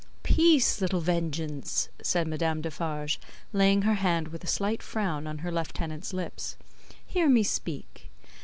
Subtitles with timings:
[0.23, 3.19] "Peace, little Vengeance," said Madame Defarge,
[3.53, 6.55] laying her hand with a slight frown on her lieutenant's lips,
[7.05, 8.09] "hear me speak.